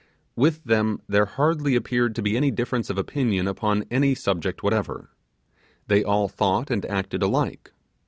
With 0.35 0.63
them 0.63 0.99
there 1.07 1.27
hardly 1.27 1.75
appeared 1.75 2.15
to 2.15 2.23
be 2.23 2.35
any 2.35 2.49
difference 2.49 2.89
of 2.89 2.97
opinion 2.97 3.47
upon 3.47 3.83
any 3.91 4.15
subject 4.15 4.63
whatever. 4.63 5.11
They 5.85 6.03
all 6.03 6.27
thought 6.27 6.71
and 6.71 6.83
acted 6.87 7.21
alike. 7.21 7.71